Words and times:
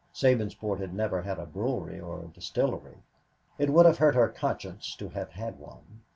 Sabinsport 0.11 0.79
had 0.79 0.95
never 0.95 1.21
had 1.21 1.37
a 1.37 1.45
brewery 1.45 1.99
or 1.99 2.23
a 2.25 2.27
distillery. 2.29 2.97
It 3.59 3.69
would 3.69 3.85
have 3.85 3.99
hurt 3.99 4.15
her 4.15 4.29
conscience 4.29 4.95
to 4.95 5.09
have 5.09 5.29
had 5.33 5.59
one. 5.59 6.01